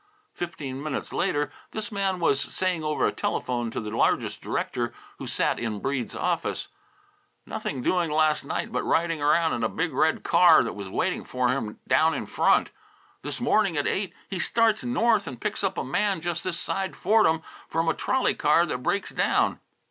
Fifteen 0.33 0.81
minutes 0.81 1.13
later 1.13 1.51
this 1.73 1.91
man 1.91 2.19
was 2.19 2.41
saying 2.41 2.83
over 2.83 3.05
a 3.05 3.11
telephone 3.11 3.69
to 3.69 3.79
the 3.79 3.95
largest 3.95 4.41
director 4.41 4.95
who 5.19 5.27
sat 5.27 5.59
in 5.59 5.79
Breed's 5.79 6.15
office: 6.15 6.69
"Nothing 7.45 7.83
doing 7.83 8.09
last 8.09 8.43
night 8.43 8.71
but 8.71 8.81
riding 8.81 9.21
around 9.21 9.53
in 9.53 9.63
a 9.63 9.69
big 9.69 9.93
red 9.93 10.23
car 10.23 10.63
that 10.63 10.73
was 10.73 10.89
waiting 10.89 11.23
for 11.23 11.49
him 11.49 11.77
down 11.87 12.15
in 12.15 12.25
front. 12.25 12.71
This 13.21 13.39
morning 13.39 13.77
at 13.77 13.85
eight 13.85 14.11
he 14.27 14.39
starts 14.39 14.83
north 14.83 15.27
and 15.27 15.39
picks 15.39 15.63
up 15.63 15.77
a 15.77 15.83
man 15.83 16.19
just 16.19 16.43
this 16.43 16.57
side 16.57 16.95
Fordham, 16.95 17.43
from 17.67 17.87
a 17.87 17.93
trolley 17.93 18.33
car 18.33 18.65
that 18.65 18.81
breaks 18.81 19.11
down. 19.11 19.59